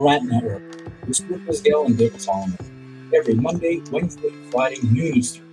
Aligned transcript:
Rant 0.00 0.24
Network 0.24 0.62
with 1.06 1.16
Stuart 1.16 1.44
Brisgell 1.44 1.84
and 1.84 1.98
David 1.98 2.22
Solomon. 2.22 2.56
Every 3.14 3.34
Monday, 3.34 3.82
Wednesday, 3.90 4.30
Friday, 4.50 4.80
noon 4.82 5.16
Eastern. 5.16 5.46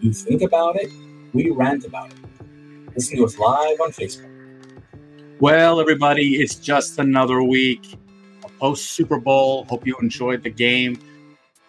You 0.00 0.12
think 0.12 0.42
about 0.42 0.76
it, 0.76 0.92
we 1.32 1.48
rant 1.48 1.86
about 1.86 2.10
it. 2.10 2.18
Listen 2.94 3.16
to 3.16 3.24
us 3.24 3.38
live 3.38 3.80
on 3.80 3.90
Facebook. 3.92 4.28
Well, 5.40 5.80
everybody, 5.80 6.34
it's 6.34 6.56
just 6.56 6.98
another 6.98 7.42
week. 7.42 7.96
Post 8.58 8.90
Super 8.90 9.18
Bowl. 9.18 9.64
Hope 9.64 9.86
you 9.86 9.96
enjoyed 9.96 10.42
the 10.42 10.50
game. 10.50 10.98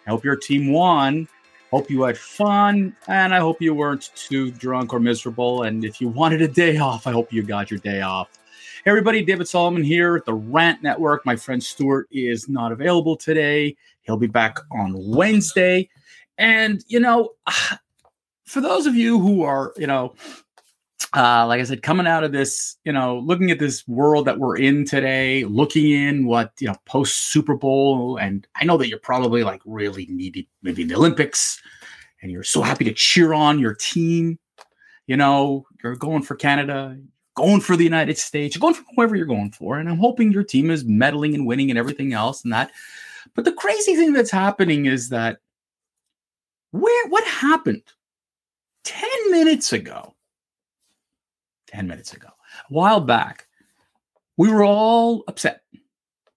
Hope 0.05 0.25
your 0.25 0.35
team 0.35 0.73
won. 0.73 1.29
Hope 1.71 1.89
you 1.89 2.03
had 2.03 2.17
fun. 2.17 2.93
And 3.07 3.33
I 3.33 3.39
hope 3.39 3.61
you 3.61 3.73
weren't 3.73 4.11
too 4.15 4.51
drunk 4.51 4.93
or 4.93 4.99
miserable. 4.99 5.63
And 5.63 5.85
if 5.85 6.01
you 6.01 6.09
wanted 6.09 6.41
a 6.41 6.47
day 6.49 6.77
off, 6.77 7.07
I 7.07 7.13
hope 7.13 7.31
you 7.31 7.43
got 7.43 7.71
your 7.71 7.79
day 7.79 8.01
off. 8.01 8.27
Hey 8.83 8.89
everybody, 8.89 9.21
David 9.21 9.47
Solomon 9.47 9.83
here 9.83 10.15
at 10.15 10.25
the 10.25 10.33
Rant 10.33 10.81
Network. 10.81 11.23
My 11.23 11.35
friend 11.35 11.63
Stuart 11.63 12.07
is 12.09 12.49
not 12.49 12.71
available 12.71 13.15
today. 13.15 13.77
He'll 14.01 14.17
be 14.17 14.25
back 14.25 14.57
on 14.71 14.95
Wednesday. 14.95 15.87
And, 16.39 16.83
you 16.87 16.99
know, 16.99 17.33
for 18.45 18.59
those 18.59 18.87
of 18.87 18.95
you 18.95 19.19
who 19.19 19.43
are, 19.43 19.71
you 19.77 19.85
know, 19.85 20.15
uh, 21.15 21.45
like 21.45 21.61
I 21.61 21.63
said, 21.63 21.83
coming 21.83 22.07
out 22.07 22.23
of 22.23 22.31
this, 22.31 22.77
you 22.83 22.91
know, 22.91 23.19
looking 23.19 23.51
at 23.51 23.59
this 23.59 23.87
world 23.87 24.25
that 24.25 24.39
we're 24.39 24.57
in 24.57 24.83
today, 24.83 25.43
looking 25.43 25.91
in 25.91 26.25
what, 26.25 26.51
you 26.59 26.67
know, 26.67 26.75
post 26.85 27.31
Super 27.31 27.55
Bowl, 27.55 28.17
and 28.17 28.47
I 28.55 28.65
know 28.65 28.77
that 28.77 28.87
you're 28.87 28.97
probably 28.97 29.43
like 29.43 29.61
really 29.63 30.07
needy, 30.09 30.49
maybe 30.63 30.81
in 30.81 30.87
the 30.87 30.95
Olympics, 30.95 31.61
and 32.23 32.31
you're 32.31 32.41
so 32.41 32.63
happy 32.63 32.85
to 32.85 32.93
cheer 32.93 33.31
on 33.31 33.59
your 33.59 33.75
team. 33.75 34.39
You 35.05 35.17
know, 35.17 35.67
you're 35.83 35.95
going 35.95 36.23
for 36.23 36.33
Canada, 36.33 36.97
going 37.35 37.61
for 37.61 37.75
the 37.75 37.83
United 37.83 38.17
States, 38.17 38.57
going 38.57 38.73
for 38.73 38.83
whoever 38.95 39.15
you're 39.15 39.25
going 39.25 39.51
for. 39.51 39.79
And 39.79 39.89
I'm 39.89 39.97
hoping 39.97 40.31
your 40.31 40.43
team 40.43 40.69
is 40.69 40.83
medaling 40.83 41.33
and 41.33 41.45
winning 41.45 41.69
and 41.69 41.79
everything 41.79 42.13
else 42.13 42.43
and 42.43 42.53
that. 42.53 42.71
But 43.35 43.45
the 43.45 43.53
crazy 43.53 43.95
thing 43.95 44.13
that's 44.13 44.31
happening 44.31 44.85
is 44.85 45.09
that 45.09 45.39
where 46.71 47.07
what 47.09 47.23
happened 47.25 47.83
10 48.83 49.09
minutes 49.31 49.73
ago 49.73 50.13
10 51.71 51.87
minutes 51.87 52.13
ago. 52.13 52.27
A 52.27 52.73
while 52.73 53.01
back, 53.01 53.47
we 54.37 54.49
were 54.49 54.63
all 54.63 55.23
upset. 55.27 55.63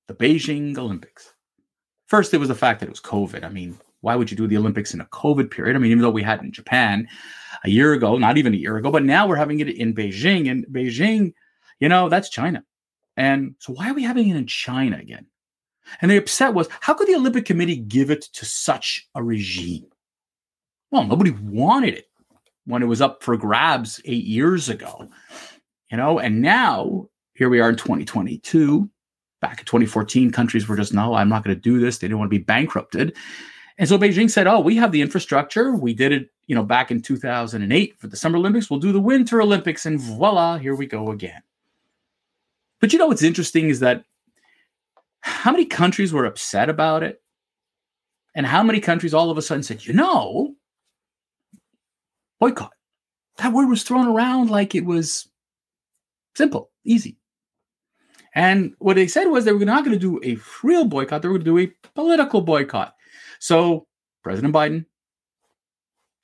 The 0.06 0.14
Beijing 0.14 0.76
Olympics. 0.78 1.34
First, 2.06 2.34
it 2.34 2.38
was 2.38 2.48
the 2.48 2.54
fact 2.54 2.80
that 2.80 2.86
it 2.86 2.90
was 2.90 3.00
COVID. 3.00 3.44
I 3.44 3.48
mean, 3.48 3.78
why 4.04 4.14
would 4.14 4.30
you 4.30 4.36
do 4.36 4.46
the 4.46 4.58
Olympics 4.58 4.92
in 4.92 5.00
a 5.00 5.06
COVID 5.06 5.50
period? 5.50 5.74
I 5.74 5.78
mean, 5.78 5.90
even 5.90 6.02
though 6.02 6.10
we 6.10 6.22
had 6.22 6.42
in 6.42 6.52
Japan 6.52 7.08
a 7.64 7.70
year 7.70 7.94
ago, 7.94 8.18
not 8.18 8.36
even 8.36 8.52
a 8.52 8.58
year 8.58 8.76
ago, 8.76 8.90
but 8.90 9.02
now 9.02 9.26
we're 9.26 9.36
having 9.36 9.60
it 9.60 9.68
in 9.68 9.94
Beijing. 9.94 10.50
And 10.50 10.66
Beijing, 10.66 11.32
you 11.80 11.88
know, 11.88 12.10
that's 12.10 12.28
China. 12.28 12.62
And 13.16 13.54
so 13.58 13.72
why 13.72 13.90
are 13.90 13.94
we 13.94 14.02
having 14.02 14.28
it 14.28 14.36
in 14.36 14.46
China 14.46 14.98
again? 14.98 15.26
And 16.02 16.10
the 16.10 16.18
upset 16.18 16.52
was, 16.52 16.68
how 16.80 16.92
could 16.92 17.08
the 17.08 17.14
Olympic 17.14 17.46
Committee 17.46 17.76
give 17.76 18.10
it 18.10 18.22
to 18.34 18.44
such 18.44 19.08
a 19.14 19.22
regime? 19.22 19.86
Well, 20.90 21.04
nobody 21.04 21.30
wanted 21.30 21.94
it 21.94 22.08
when 22.66 22.82
it 22.82 22.86
was 22.86 23.00
up 23.00 23.22
for 23.22 23.36
grabs 23.36 24.00
eight 24.04 24.24
years 24.24 24.68
ago, 24.68 25.08
you 25.90 25.96
know, 25.96 26.18
and 26.18 26.40
now 26.40 27.08
here 27.34 27.48
we 27.48 27.60
are 27.60 27.70
in 27.70 27.76
2022. 27.76 28.88
Back 29.40 29.60
in 29.60 29.64
2014, 29.66 30.30
countries 30.30 30.68
were 30.68 30.76
just, 30.76 30.94
no, 30.94 31.14
I'm 31.14 31.28
not 31.28 31.44
going 31.44 31.56
to 31.56 31.60
do 31.60 31.78
this. 31.78 31.98
They 31.98 32.06
didn't 32.06 32.18
want 32.18 32.30
to 32.30 32.38
be 32.38 32.44
bankrupted. 32.44 33.14
And 33.76 33.88
so 33.88 33.98
Beijing 33.98 34.30
said, 34.30 34.46
oh, 34.46 34.60
we 34.60 34.76
have 34.76 34.92
the 34.92 35.02
infrastructure. 35.02 35.74
We 35.74 35.94
did 35.94 36.12
it, 36.12 36.30
you 36.46 36.54
know, 36.54 36.62
back 36.62 36.90
in 36.90 37.02
2008 37.02 37.98
for 37.98 38.06
the 38.06 38.16
Summer 38.16 38.38
Olympics. 38.38 38.70
We'll 38.70 38.78
do 38.80 38.92
the 38.92 39.00
Winter 39.00 39.42
Olympics. 39.42 39.84
And 39.84 39.98
voila, 39.98 40.58
here 40.58 40.76
we 40.76 40.86
go 40.86 41.10
again. 41.10 41.42
But 42.80 42.92
you 42.92 42.98
know 42.98 43.06
what's 43.06 43.22
interesting 43.22 43.68
is 43.68 43.80
that 43.80 44.04
how 45.20 45.50
many 45.50 45.64
countries 45.64 46.12
were 46.12 46.26
upset 46.26 46.68
about 46.68 47.02
it? 47.02 47.20
And 48.34 48.46
how 48.46 48.62
many 48.62 48.80
countries 48.80 49.14
all 49.14 49.30
of 49.30 49.38
a 49.38 49.42
sudden 49.42 49.62
said, 49.62 49.86
you 49.86 49.92
know, 49.92 50.54
boycott. 52.38 52.72
That 53.38 53.52
word 53.52 53.68
was 53.68 53.82
thrown 53.82 54.06
around 54.06 54.50
like 54.50 54.74
it 54.74 54.84
was 54.84 55.28
simple, 56.36 56.70
easy. 56.84 57.16
And 58.34 58.74
what 58.78 58.96
they 58.96 59.06
said 59.06 59.26
was 59.26 59.44
they 59.44 59.52
were 59.52 59.64
not 59.64 59.84
going 59.84 59.98
to 59.98 59.98
do 59.98 60.20
a 60.24 60.38
real 60.62 60.84
boycott, 60.84 61.22
they 61.22 61.28
were 61.28 61.38
going 61.38 61.44
to 61.44 61.50
do 61.50 61.58
a 61.58 61.88
political 61.94 62.40
boycott. 62.40 62.93
So 63.44 63.86
President 64.22 64.54
Biden, 64.54 64.86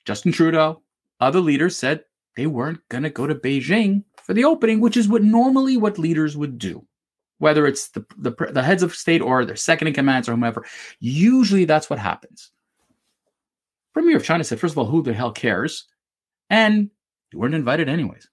Justin 0.05 0.31
Trudeau, 0.31 0.81
other 1.19 1.39
leaders 1.39 1.77
said 1.77 2.03
they 2.35 2.47
weren't 2.47 2.79
going 2.89 3.03
to 3.03 3.11
go 3.11 3.27
to 3.27 3.35
Beijing 3.35 4.05
for 4.23 4.33
the 4.33 4.43
opening, 4.43 4.81
which 4.81 4.97
is 4.97 5.07
what 5.07 5.21
normally 5.21 5.77
what 5.77 5.99
leaders 5.99 6.35
would 6.35 6.57
do. 6.57 6.83
Whether 7.37 7.67
it's 7.67 7.89
the, 7.89 8.03
the, 8.17 8.31
the 8.51 8.63
heads 8.63 8.81
of 8.81 8.95
state 8.95 9.21
or 9.21 9.45
their 9.45 9.55
second 9.55 9.89
in 9.89 9.93
commands 9.93 10.27
or 10.27 10.31
whomever, 10.31 10.65
usually 10.99 11.65
that's 11.65 11.91
what 11.91 11.99
happens. 11.99 12.49
Premier 13.93 14.17
of 14.17 14.23
China 14.23 14.43
said, 14.43 14.59
first 14.59 14.73
of 14.73 14.79
all, 14.79 14.87
who 14.87 15.03
the 15.03 15.13
hell 15.13 15.31
cares? 15.31 15.85
And 16.49 16.89
you 17.31 17.37
weren't 17.37 17.53
invited 17.53 17.87
anyways. 17.87 18.27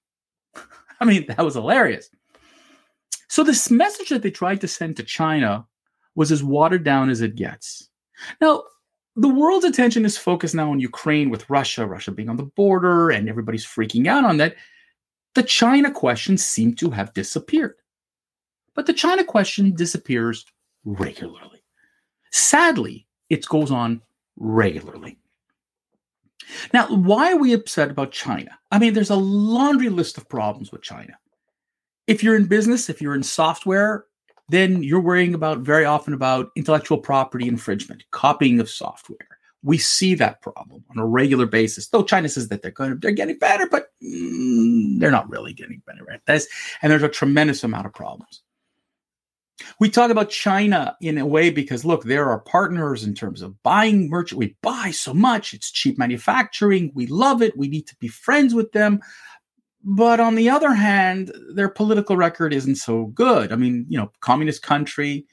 I 1.01 1.05
mean, 1.05 1.27
that 1.29 1.45
was 1.45 1.57
hilarious. 1.57 2.09
So, 3.29 3.45
this 3.45 3.71
message 3.71 4.09
that 4.09 4.23
they 4.23 4.31
tried 4.31 4.63
to 4.63 4.69
send 4.69 4.97
to 4.97 5.03
China 5.03 5.67
was 6.15 6.33
as 6.33 6.43
watered 6.43 6.85
down 6.85 7.11
as 7.11 7.21
it 7.21 7.37
gets. 7.37 7.91
Now, 8.41 8.63
the 9.19 9.29
world's 9.29 9.65
attention 9.65 10.05
is 10.05 10.17
focused 10.17 10.55
now 10.55 10.71
on 10.71 10.81
Ukraine 10.81 11.29
with 11.29 11.49
Russia, 11.51 11.87
Russia 11.87 12.13
being 12.13 12.29
on 12.29 12.37
the 12.37 12.45
border, 12.45 13.11
and 13.11 13.29
everybody's 13.29 13.67
freaking 13.67 14.07
out 14.07 14.25
on 14.25 14.37
that. 14.37 14.57
The 15.35 15.43
China 15.43 15.91
question 15.91 16.39
seemed 16.39 16.79
to 16.79 16.91
have 16.91 17.15
disappeared. 17.15 17.77
But 18.75 18.87
the 18.87 18.93
China 18.93 19.25
question 19.25 19.75
disappears 19.75 20.47
regularly. 20.85 21.63
Sadly, 22.31 23.07
it 23.29 23.47
goes 23.47 23.71
on 23.71 24.03
regularly. 24.37 25.19
Now, 26.73 26.87
why 26.89 27.33
are 27.33 27.37
we 27.37 27.53
upset 27.53 27.91
about 27.91 28.13
China? 28.13 28.59
I 28.71 28.79
mean, 28.79 28.95
there's 28.95 29.11
a 29.11 29.17
laundry 29.17 29.89
list 29.89 30.17
of 30.17 30.29
problems 30.29 30.73
with 30.73 30.83
China. 30.83 31.19
If 32.07 32.23
you're 32.23 32.37
in 32.37 32.47
business, 32.47 32.89
if 32.89 33.03
you're 33.03 33.15
in 33.15 33.23
software, 33.23 34.07
then 34.49 34.83
you're 34.83 35.01
worrying 35.01 35.35
about 35.35 35.59
very 35.59 35.85
often 35.85 36.15
about 36.15 36.51
intellectual 36.57 36.99
property 36.99 37.47
infringement, 37.49 38.05
copying 38.11 38.61
of 38.61 38.71
software. 38.71 39.19
We 39.63 39.77
see 39.77 40.15
that 40.15 40.41
problem 40.41 40.85
on 40.91 40.99
a 40.99 41.07
regular 41.07 41.47
basis. 41.47 41.89
Though 41.89 42.05
China 42.05 42.29
says 42.29 42.49
that 42.49 42.63
they're 42.63 42.71
going 42.71 42.99
they're 43.01 43.11
getting 43.11 43.39
better, 43.39 43.67
but 43.69 43.91
mm, 44.03 44.99
they're 44.99 45.11
not 45.11 45.29
really 45.29 45.53
getting 45.53 45.83
better 45.87 46.11
at 46.11 46.25
this. 46.27 46.47
And 46.81 46.91
there's 46.91 47.03
a 47.03 47.09
tremendous 47.09 47.65
amount 47.65 47.87
of 47.87 47.93
problems. 47.93 48.43
We 49.81 49.91
talk 49.91 50.11
about 50.11 50.31
China 50.31 50.97
in 51.01 51.19
a 51.19 51.27
way 51.27 51.51
because 51.51 51.85
look, 51.85 52.05
there 52.05 52.31
are 52.31 52.39
partners 52.39 53.03
in 53.03 53.15
terms 53.15 53.43
of 53.43 53.61
buying 53.65 54.09
merchant. 54.09 54.39
We 54.39 54.57
buy 54.63 54.93
so 54.93 55.13
much, 55.13 55.53
it's 55.53 55.71
cheap 55.71 55.99
manufacturing. 55.99 56.93
We 56.95 57.07
love 57.07 57.43
it. 57.43 57.57
We 57.57 57.69
need 57.69 57.89
to 57.89 57.97
be 57.97 58.09
friends 58.09 58.55
with 58.55 58.71
them. 58.71 59.01
But 59.91 60.21
on 60.21 60.35
the 60.35 60.51
other 60.51 60.75
hand, 60.75 61.33
their 61.55 61.71
political 61.71 62.15
record 62.15 62.53
isn't 62.53 62.75
so 62.75 63.07
good. 63.07 63.51
I 63.51 63.57
mean, 63.57 63.87
you 63.89 63.97
know, 63.97 64.13
communist 64.21 64.61
country. 64.61 65.27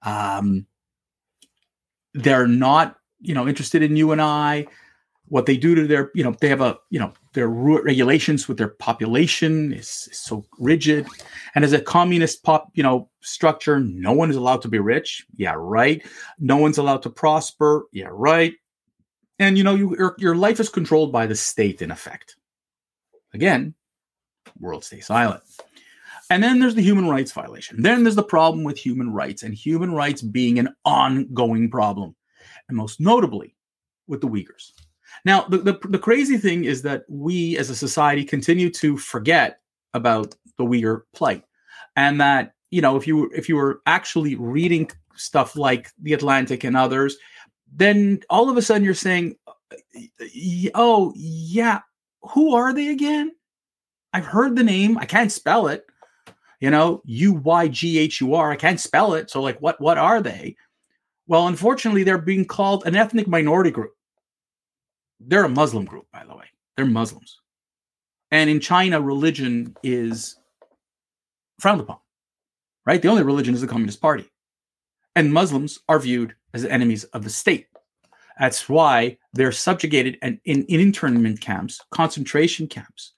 Um, 0.00 0.66
they're 2.14 2.46
not, 2.48 2.96
you 3.20 3.34
know, 3.34 3.46
interested 3.46 3.82
in 3.82 3.96
you 3.96 4.12
and 4.12 4.22
I. 4.22 4.66
What 5.26 5.44
they 5.44 5.58
do 5.58 5.74
to 5.74 5.86
their 5.86 6.10
you 6.14 6.24
know 6.24 6.34
they 6.40 6.48
have 6.48 6.62
a 6.62 6.78
you 6.88 6.98
know 6.98 7.12
their 7.34 7.48
regulations 7.48 8.48
with 8.48 8.56
their 8.56 8.68
population 8.68 9.74
is, 9.74 10.08
is, 10.10 10.18
so 10.18 10.46
rigid. 10.58 11.06
And 11.54 11.62
as 11.62 11.74
a 11.74 11.80
communist 11.82 12.42
pop 12.42 12.70
you 12.72 12.82
know 12.82 13.10
structure 13.20 13.78
no 13.78 14.12
one 14.12 14.30
is 14.30 14.36
allowed 14.36 14.62
to 14.62 14.68
be 14.68 14.78
rich. 14.78 15.26
Yeah 15.36 15.52
right. 15.54 16.02
No 16.38 16.56
one's 16.56 16.78
allowed 16.78 17.02
to 17.02 17.10
prosper. 17.10 17.84
Yeah 17.92 18.08
right. 18.10 18.54
And 19.38 19.58
you 19.58 19.64
know 19.64 19.74
you, 19.74 19.94
your, 19.98 20.16
your 20.18 20.34
life 20.34 20.60
is 20.60 20.70
controlled 20.70 21.12
by 21.12 21.26
the 21.26 21.36
state 21.36 21.82
in 21.82 21.90
effect. 21.90 22.36
Again 23.34 23.74
world 24.58 24.84
stay 24.84 25.00
silent. 25.00 25.42
And 26.30 26.42
then 26.42 26.58
there's 26.58 26.74
the 26.74 26.82
human 26.82 27.08
rights 27.08 27.32
violation. 27.32 27.80
Then 27.82 28.02
there's 28.02 28.14
the 28.14 28.22
problem 28.22 28.62
with 28.62 28.76
human 28.76 29.12
rights 29.12 29.42
and 29.42 29.54
human 29.54 29.92
rights 29.92 30.20
being 30.20 30.58
an 30.58 30.74
ongoing 30.84 31.70
problem 31.70 32.14
and 32.68 32.76
most 32.76 33.00
notably 33.00 33.56
with 34.06 34.20
the 34.20 34.28
uyghurs. 34.28 34.72
Now, 35.24 35.42
the, 35.42 35.58
the, 35.58 35.78
the 35.88 35.98
crazy 35.98 36.36
thing 36.36 36.64
is 36.64 36.82
that 36.82 37.04
we 37.08 37.56
as 37.58 37.70
a 37.70 37.76
society 37.76 38.24
continue 38.24 38.70
to 38.70 38.96
forget 38.96 39.60
about 39.94 40.34
the 40.56 40.64
Uyghur 40.64 41.02
plight, 41.14 41.44
and 41.96 42.20
that 42.20 42.52
you 42.70 42.80
know 42.82 42.96
if 42.96 43.06
you 43.06 43.30
if 43.34 43.48
you 43.48 43.56
were 43.56 43.80
actually 43.86 44.34
reading 44.34 44.90
stuff 45.14 45.56
like 45.56 45.90
The 46.02 46.12
Atlantic 46.12 46.64
and 46.64 46.76
others, 46.76 47.16
then 47.72 48.20
all 48.30 48.48
of 48.48 48.56
a 48.56 48.62
sudden 48.62 48.84
you're 48.84 48.94
saying, 48.94 49.36
"Oh 50.74 51.12
yeah, 51.16 51.80
who 52.22 52.54
are 52.54 52.72
they 52.72 52.88
again? 52.88 53.32
I've 54.18 54.26
heard 54.26 54.56
the 54.56 54.64
name. 54.64 54.98
I 54.98 55.06
can't 55.06 55.32
spell 55.32 55.68
it. 55.68 55.86
You 56.60 56.70
know, 56.70 57.02
U 57.04 57.34
Y 57.34 57.68
G 57.68 57.98
H 57.98 58.20
U 58.20 58.34
R. 58.34 58.50
I 58.50 58.56
can't 58.56 58.80
spell 58.80 59.14
it. 59.14 59.30
So 59.30 59.40
like, 59.40 59.58
what 59.60 59.80
what 59.80 59.96
are 59.96 60.20
they? 60.20 60.56
Well, 61.28 61.46
unfortunately, 61.46 62.02
they're 62.02 62.18
being 62.18 62.44
called 62.44 62.84
an 62.86 62.96
ethnic 62.96 63.28
minority 63.28 63.70
group. 63.70 63.92
They're 65.20 65.44
a 65.44 65.48
Muslim 65.48 65.84
group, 65.84 66.06
by 66.12 66.24
the 66.26 66.34
way. 66.34 66.46
They're 66.76 66.86
Muslims. 66.86 67.40
And 68.30 68.50
in 68.50 68.60
China, 68.60 69.00
religion 69.00 69.76
is 69.84 70.36
frowned 71.60 71.80
upon, 71.80 71.98
right? 72.86 73.00
The 73.00 73.08
only 73.08 73.22
religion 73.22 73.54
is 73.54 73.60
the 73.60 73.68
Communist 73.68 74.00
Party. 74.00 74.28
and 75.18 75.32
Muslims 75.32 75.80
are 75.88 75.98
viewed 75.98 76.34
as 76.54 76.64
enemies 76.64 77.02
of 77.04 77.24
the 77.24 77.30
state. 77.30 77.66
That's 78.38 78.68
why 78.68 79.18
they're 79.32 79.50
subjugated 79.50 80.16
and 80.22 80.38
in, 80.44 80.64
in 80.66 80.78
internment 80.80 81.40
camps, 81.40 81.80
concentration 81.90 82.68
camps, 82.68 83.14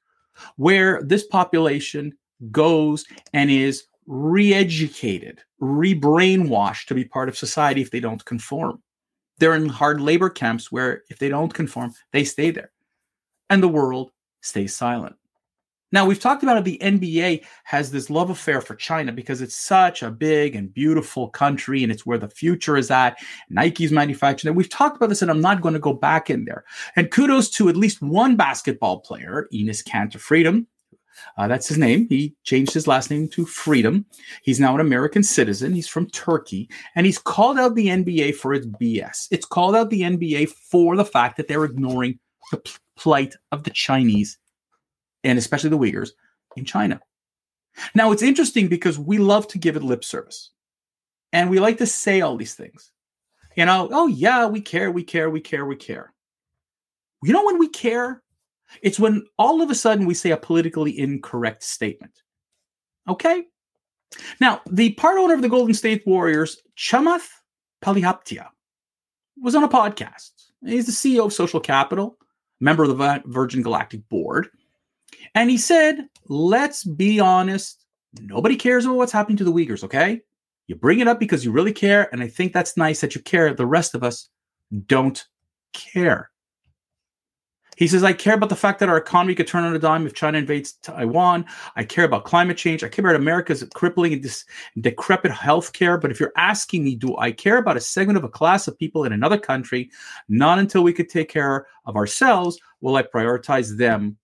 where 0.57 1.03
this 1.03 1.27
population 1.27 2.13
goes 2.51 3.05
and 3.33 3.51
is 3.51 3.85
re-educated, 4.07 5.41
re-brainwashed 5.61 6.87
to 6.87 6.95
be 6.95 7.05
part 7.05 7.29
of 7.29 7.39
society 7.39 7.81
if 7.81 7.91
they 7.91 8.01
don't 8.01 8.25
conform. 8.25 8.83
They're 9.39 9.55
in 9.55 9.69
hard 9.69 10.01
labor 10.01 10.29
camps 10.29 10.71
where 10.71 11.03
if 11.09 11.19
they 11.19 11.29
don't 11.29 11.53
conform, 11.53 11.95
they 12.13 12.25
stay 12.25 12.51
there. 12.51 12.73
And 13.49 13.63
the 13.63 13.69
world 13.69 14.11
stays 14.43 14.75
silent. 14.75 15.17
Now, 15.93 16.07
we've 16.07 16.21
talked 16.21 16.43
about 16.43 16.57
it. 16.57 16.65
The 16.65 16.79
NBA 16.81 17.45
has 17.65 17.91
this 17.91 18.11
love 18.11 18.31
affair 18.31 18.61
for 18.61 18.77
China 18.77 19.13
because 19.13 19.43
it's 19.43 19.57
such 19.57 20.03
a 20.03 20.11
big 20.11 20.55
and 20.55 20.73
beautiful 20.73 21.29
country 21.29 21.83
and 21.83 21.91
it's 21.91 22.07
where 22.07 22.19
the 22.19 22.29
future 22.29 22.77
is 22.77 22.91
at. 22.91 23.19
Nike's 23.49 23.91
manufacturing. 23.91 24.55
We've 24.55 24.69
talked 24.69 24.97
about 24.97 25.09
this 25.09 25.23
and 25.23 25.31
I'm 25.31 25.41
not 25.41 25.63
going 25.63 25.75
to 25.75 25.81
go 25.81 25.93
back 25.93 26.31
in 26.31 26.45
there. 26.45 26.65
And 26.95 27.11
kudos 27.11 27.51
to 27.51 27.69
at 27.69 27.77
least 27.77 28.03
one 28.03 28.37
basketball 28.37 29.01
player, 29.01 29.49
Enes 29.53 29.83
Kanter 29.83 30.21
Freedom. 30.21 30.67
Uh, 31.37 31.49
that's 31.49 31.69
his 31.69 31.77
name. 31.77 32.07
He 32.09 32.35
changed 32.45 32.73
his 32.73 32.87
last 32.87 33.11
name 33.11 33.29
to 33.31 33.45
Freedom. 33.45 34.07
He's 34.43 34.61
now 34.61 34.75
an 34.75 34.81
American 34.81 35.23
citizen. 35.23 35.73
He's 35.73 35.89
from 35.89 36.09
Turkey. 36.11 36.71
And 36.95 37.05
he's 37.05 37.19
called 37.19 37.59
out 37.59 37.75
the 37.75 37.89
NBA 37.89 38.37
for 38.37 38.55
its 38.55 38.67
BS. 38.67 39.27
It's 39.31 39.45
called 39.45 39.77
out 39.77 39.91
the 39.91 40.03
NBA 40.03 40.51
for 40.51 40.97
the 40.97 41.05
fact 41.05 41.37
that 41.37 41.49
they're 41.49 41.65
ignoring 41.65 42.19
the 42.53 42.63
plight 42.97 43.35
of 43.53 43.65
the 43.65 43.71
Chinese 43.71 44.39
and 45.25 45.39
especially 45.39 45.71
the 45.71 45.79
Uyghurs 45.79 46.11
in 46.57 46.65
China. 46.65 47.01
Now, 47.95 48.13
it's 48.13 48.23
interesting 48.23 48.69
because 48.69 48.99
we 48.99 49.19
love 49.19 49.47
to 49.49 49.59
give 49.59 49.77
it 49.77 49.83
lip 49.83 50.05
service 50.05 50.51
and 51.33 51.51
we 51.51 51.61
like 51.61 51.79
to 51.79 51.87
say 51.87 52.21
all 52.21 52.37
these 52.37 52.55
things. 52.55 52.91
You 53.57 53.67
know, 53.67 53.89
oh, 53.93 54.07
yeah, 54.07 54.47
we 54.47 54.61
care, 54.61 54.91
we 54.91 55.03
care, 55.03 55.31
we 55.31 55.41
care, 55.41 55.67
we 55.67 55.77
care. 55.77 56.13
You 57.23 57.33
know 57.33 57.45
when 57.45 57.59
we 57.59 57.69
care? 57.69 58.23
It's 58.83 59.01
when 59.01 59.25
all 59.39 59.63
of 59.63 59.71
a 59.71 59.75
sudden 59.75 60.07
we 60.07 60.15
say 60.15 60.31
a 60.31 60.37
politically 60.37 60.99
incorrect 60.99 61.63
statement. 61.63 62.23
Okay? 63.09 63.45
Now, 64.41 64.61
the 64.71 64.93
part 64.95 65.19
owner 65.19 65.35
of 65.35 65.43
the 65.43 65.49
Golden 65.49 65.75
State 65.75 66.03
Warriors, 66.07 66.59
Chamath 66.77 67.29
Palihapitiya, 67.83 68.47
was 69.41 69.55
on 69.55 69.65
a 69.65 69.69
podcast. 69.69 70.31
He's 70.65 70.87
the 70.87 70.93
CEO 70.93 71.27
of 71.27 71.33
Social 71.33 71.61
Capital, 71.61 72.19
member 72.61 72.85
of 72.85 72.97
the 72.97 73.23
Virgin 73.27 73.63
Galactic 73.63 74.09
Board. 74.09 74.49
And 75.35 75.51
he 75.51 75.59
said, 75.59 76.09
let's 76.29 76.85
be 76.85 77.21
honest, 77.21 77.85
nobody 78.21 78.57
cares 78.57 78.85
about 78.85 78.97
what's 78.97 79.13
happening 79.13 79.37
to 79.39 79.45
the 79.45 79.53
Uyghurs, 79.53 79.85
okay? 79.85 80.23
You 80.67 80.77
bring 80.77 81.01
it 81.01 81.09
up 81.09 81.19
because 81.19 81.45
you 81.45 81.53
really 81.53 81.73
care. 81.73 82.09
And 82.13 82.23
I 82.23 82.29
think 82.29 82.53
that's 82.53 82.77
nice 82.77 83.01
that 83.01 83.15
you 83.15 83.21
care. 83.21 83.53
The 83.55 83.67
rest 83.67 83.95
of 83.95 84.03
us 84.03 84.29
don't 84.87 85.25
care. 85.73 86.31
He 87.77 87.89
says, 87.89 88.05
I 88.05 88.13
care 88.13 88.35
about 88.35 88.51
the 88.51 88.57
fact 88.57 88.79
that 88.81 88.91
our 88.91 88.99
economy 88.99 89.35
could 89.35 89.47
turn 89.47 89.65
on 89.65 89.75
a 89.75 89.79
dime 89.79 90.07
if 90.07 90.13
China 90.13 90.37
invades 90.37 90.73
Taiwan. 90.83 91.47
I 91.77 91.85
care 91.85 92.05
about 92.05 92.25
climate 92.25 92.59
change. 92.59 92.85
I 92.85 92.89
care 92.89 93.03
about 93.03 93.17
America's 93.17 93.67
crippling 93.75 94.13
and 94.13 94.23
dis- 94.23 94.45
decrepit 94.79 95.33
healthcare. 95.33 95.99
But 95.99 96.11
if 96.11 96.21
you're 96.21 96.35
asking 96.37 96.85
me, 96.85 96.95
do 96.95 97.17
I 97.17 97.33
care 97.33 97.57
about 97.57 97.79
a 97.79 97.81
segment 97.81 98.19
of 98.19 98.25
a 98.25 98.29
class 98.29 98.69
of 98.69 98.79
people 98.79 99.05
in 99.05 99.15
another 99.15 99.39
country? 99.39 99.91
Not 100.29 100.59
until 100.59 100.83
we 100.83 100.93
could 100.93 101.09
take 101.09 101.31
care 101.31 101.67
of 101.87 101.97
ourselves 101.97 102.61
will 102.83 102.97
I 102.97 103.03
prioritize 103.03 103.79
them 103.79 104.19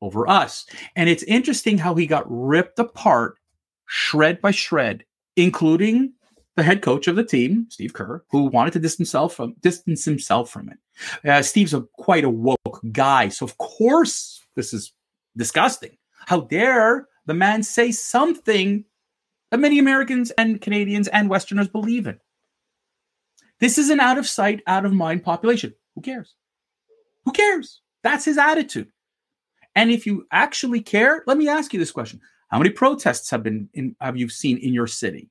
over 0.00 0.28
us. 0.28 0.66
And 0.96 1.08
it's 1.08 1.22
interesting 1.24 1.78
how 1.78 1.94
he 1.94 2.06
got 2.06 2.24
ripped 2.28 2.78
apart, 2.78 3.38
shred 3.86 4.40
by 4.40 4.50
shred, 4.50 5.04
including 5.36 6.12
the 6.56 6.62
head 6.62 6.82
coach 6.82 7.08
of 7.08 7.16
the 7.16 7.24
team, 7.24 7.66
Steve 7.70 7.94
Kerr, 7.94 8.24
who 8.30 8.44
wanted 8.44 8.72
to 8.74 8.78
distance 8.78 9.08
himself 9.08 9.34
from 9.34 9.54
distance 9.60 10.04
himself 10.04 10.50
from 10.50 10.68
it. 10.68 11.28
Uh, 11.28 11.42
Steve's 11.42 11.74
a 11.74 11.82
quite 11.94 12.24
a 12.24 12.30
woke 12.30 12.80
guy, 12.92 13.28
so 13.28 13.44
of 13.44 13.58
course 13.58 14.44
this 14.54 14.72
is 14.72 14.92
disgusting. 15.36 15.96
How 16.26 16.42
dare 16.42 17.08
the 17.26 17.34
man 17.34 17.62
say 17.62 17.90
something 17.90 18.84
that 19.50 19.58
many 19.58 19.78
Americans 19.78 20.30
and 20.32 20.60
Canadians 20.60 21.08
and 21.08 21.28
Westerners 21.28 21.68
believe 21.68 22.06
in? 22.06 22.20
This 23.60 23.78
is 23.78 23.90
an 23.90 24.00
out 24.00 24.18
of 24.18 24.26
sight, 24.26 24.62
out 24.66 24.84
of 24.84 24.92
mind 24.92 25.24
population. 25.24 25.74
Who 25.94 26.02
cares? 26.02 26.34
Who 27.24 27.32
cares? 27.32 27.80
That's 28.02 28.24
his 28.24 28.38
attitude. 28.38 28.88
And 29.74 29.90
if 29.90 30.06
you 30.06 30.26
actually 30.30 30.80
care, 30.80 31.24
let 31.26 31.36
me 31.36 31.48
ask 31.48 31.72
you 31.72 31.78
this 31.78 31.90
question. 31.90 32.20
How 32.48 32.58
many 32.58 32.70
protests 32.70 33.30
have 33.30 33.42
been 33.42 33.68
in, 33.74 33.96
have 34.00 34.16
you 34.16 34.28
seen 34.28 34.58
in 34.58 34.72
your 34.72 34.86
city? 34.86 35.30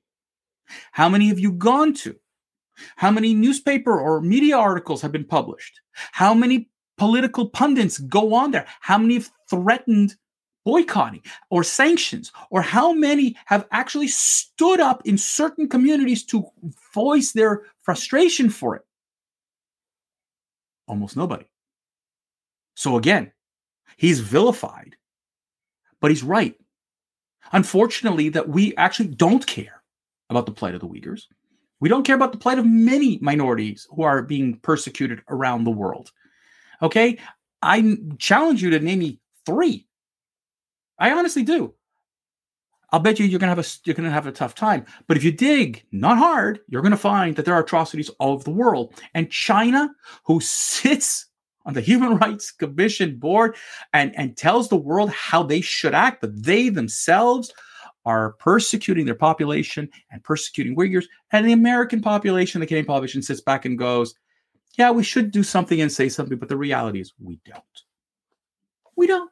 How 0.91 1.09
many 1.09 1.27
have 1.27 1.39
you 1.39 1.51
gone 1.51 1.93
to? 1.95 2.15
How 2.95 3.11
many 3.11 3.33
newspaper 3.33 3.99
or 3.99 4.21
media 4.21 4.57
articles 4.57 5.01
have 5.01 5.11
been 5.11 5.25
published? 5.25 5.79
How 6.11 6.33
many 6.33 6.69
political 6.97 7.47
pundits 7.47 7.97
go 7.99 8.33
on 8.33 8.51
there? 8.51 8.65
How 8.81 8.97
many 8.97 9.15
have 9.15 9.31
threatened 9.49 10.15
boycotting 10.65 11.21
or 11.49 11.63
sanctions? 11.63 12.31
Or 12.49 12.61
how 12.61 12.93
many 12.93 13.35
have 13.45 13.67
actually 13.71 14.07
stood 14.07 14.79
up 14.79 15.05
in 15.05 15.17
certain 15.17 15.69
communities 15.69 16.25
to 16.25 16.45
voice 16.93 17.31
their 17.31 17.63
frustration 17.83 18.49
for 18.49 18.75
it? 18.75 18.81
Almost 20.87 21.15
nobody. 21.15 21.45
So 22.75 22.97
again, 22.97 23.31
He's 23.97 24.19
vilified, 24.19 24.95
but 25.99 26.11
he's 26.11 26.23
right. 26.23 26.55
Unfortunately, 27.51 28.29
that 28.29 28.49
we 28.49 28.75
actually 28.75 29.09
don't 29.09 29.45
care 29.45 29.83
about 30.29 30.45
the 30.45 30.51
plight 30.51 30.75
of 30.75 30.81
the 30.81 30.87
Uyghurs. 30.87 31.23
We 31.79 31.89
don't 31.89 32.05
care 32.05 32.15
about 32.15 32.31
the 32.31 32.37
plight 32.37 32.59
of 32.59 32.65
many 32.65 33.19
minorities 33.21 33.87
who 33.89 34.03
are 34.03 34.21
being 34.21 34.57
persecuted 34.59 35.21
around 35.29 35.63
the 35.63 35.71
world. 35.71 36.11
Okay? 36.81 37.19
I 37.61 37.97
challenge 38.17 38.63
you 38.63 38.69
to 38.71 38.79
name 38.79 38.99
me 38.99 39.19
three. 39.45 39.87
I 40.97 41.11
honestly 41.11 41.43
do. 41.43 41.73
I'll 42.91 42.99
bet 42.99 43.19
you 43.19 43.25
you're 43.25 43.39
gonna 43.39 43.55
have 43.55 43.65
a 43.65 43.69
you're 43.85 43.95
gonna 43.95 44.11
have 44.11 44.27
a 44.27 44.31
tough 44.31 44.53
time. 44.53 44.85
But 45.07 45.17
if 45.17 45.23
you 45.23 45.31
dig 45.31 45.83
not 45.91 46.19
hard, 46.19 46.59
you're 46.67 46.83
gonna 46.83 46.95
find 46.95 47.35
that 47.35 47.43
there 47.43 47.55
are 47.55 47.63
atrocities 47.63 48.09
all 48.19 48.33
over 48.33 48.43
the 48.43 48.51
world. 48.51 48.93
And 49.15 49.31
China, 49.31 49.89
who 50.25 50.39
sits 50.39 51.25
on 51.65 51.73
the 51.73 51.81
Human 51.91 52.17
Rights 52.17 52.51
Commission 52.51 53.17
board 53.17 53.55
and, 53.93 54.17
and 54.17 54.37
tells 54.37 54.69
the 54.69 54.75
world 54.77 55.09
how 55.11 55.43
they 55.43 55.61
should 55.61 55.93
act, 55.93 56.21
but 56.21 56.43
they 56.43 56.69
themselves 56.69 57.53
are 58.05 58.33
persecuting 58.33 59.05
their 59.05 59.15
population 59.15 59.89
and 60.11 60.23
persecuting 60.23 60.75
Uyghurs. 60.75 61.05
And 61.31 61.45
the 61.45 61.53
American 61.53 62.01
population, 62.01 62.59
the 62.59 62.67
Canadian 62.67 62.85
population 62.85 63.21
sits 63.21 63.41
back 63.41 63.65
and 63.65 63.77
goes, 63.77 64.15
yeah, 64.77 64.91
we 64.91 65.03
should 65.03 65.31
do 65.31 65.43
something 65.43 65.79
and 65.81 65.91
say 65.91 66.09
something, 66.09 66.37
but 66.37 66.49
the 66.49 66.57
reality 66.57 66.99
is 66.99 67.13
we 67.19 67.39
don't. 67.45 67.63
We 68.95 69.07
don't. 69.07 69.31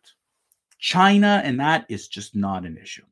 China 0.79 1.41
and 1.43 1.59
that 1.59 1.85
is 1.89 2.07
just 2.07 2.35
not 2.35 2.65
an 2.65 2.77
issue. 2.77 3.05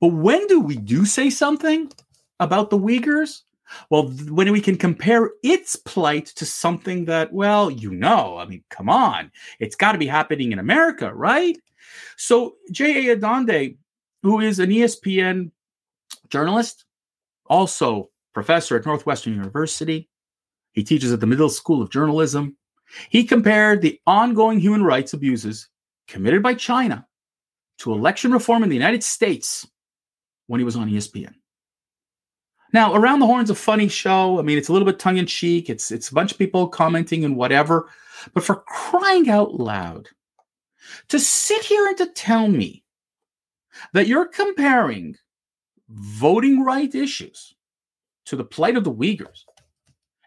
But 0.00 0.08
when 0.08 0.46
do 0.46 0.60
we 0.60 0.76
do 0.76 1.04
say 1.04 1.30
something 1.30 1.90
about 2.38 2.70
the 2.70 2.78
Uyghurs? 2.78 3.42
Well, 3.90 4.08
when 4.08 4.50
we 4.52 4.60
can 4.60 4.76
compare 4.76 5.30
its 5.42 5.76
plight 5.76 6.26
to 6.26 6.46
something 6.46 7.04
that, 7.06 7.32
well, 7.32 7.70
you 7.70 7.92
know, 7.92 8.36
I 8.36 8.46
mean, 8.46 8.64
come 8.70 8.88
on, 8.88 9.30
it's 9.58 9.76
got 9.76 9.92
to 9.92 9.98
be 9.98 10.06
happening 10.06 10.52
in 10.52 10.58
America, 10.58 11.12
right? 11.14 11.58
So, 12.16 12.54
J.A. 12.70 13.16
Adande, 13.16 13.76
who 14.22 14.40
is 14.40 14.58
an 14.58 14.70
ESPN 14.70 15.50
journalist, 16.28 16.84
also 17.46 18.10
professor 18.32 18.76
at 18.76 18.86
Northwestern 18.86 19.34
University, 19.34 20.08
he 20.72 20.84
teaches 20.84 21.12
at 21.12 21.20
the 21.20 21.26
Medill 21.26 21.48
School 21.48 21.82
of 21.82 21.90
Journalism. 21.90 22.56
He 23.08 23.24
compared 23.24 23.82
the 23.82 24.00
ongoing 24.06 24.60
human 24.60 24.84
rights 24.84 25.12
abuses 25.12 25.68
committed 26.08 26.42
by 26.42 26.54
China 26.54 27.06
to 27.78 27.92
election 27.92 28.32
reform 28.32 28.62
in 28.62 28.68
the 28.68 28.76
United 28.76 29.02
States 29.02 29.66
when 30.46 30.60
he 30.60 30.64
was 30.64 30.76
on 30.76 30.90
ESPN. 30.90 31.34
Now, 32.72 32.94
Around 32.94 33.20
the 33.20 33.26
Horn's 33.26 33.50
a 33.50 33.54
funny 33.54 33.88
show. 33.88 34.38
I 34.38 34.42
mean, 34.42 34.56
it's 34.56 34.68
a 34.68 34.72
little 34.72 34.86
bit 34.86 34.98
tongue 34.98 35.16
in 35.16 35.26
cheek. 35.26 35.68
It's 35.68 35.90
it's 35.90 36.08
a 36.08 36.14
bunch 36.14 36.32
of 36.32 36.38
people 36.38 36.68
commenting 36.68 37.24
and 37.24 37.36
whatever. 37.36 37.88
But 38.34 38.44
for 38.44 38.56
crying 38.66 39.28
out 39.28 39.54
loud, 39.54 40.08
to 41.08 41.18
sit 41.18 41.64
here 41.64 41.86
and 41.86 41.96
to 41.98 42.06
tell 42.06 42.48
me 42.48 42.84
that 43.92 44.06
you're 44.06 44.26
comparing 44.26 45.16
voting 45.88 46.62
right 46.62 46.94
issues 46.94 47.54
to 48.26 48.36
the 48.36 48.44
plight 48.44 48.76
of 48.76 48.84
the 48.84 48.92
Uyghurs, 48.92 49.44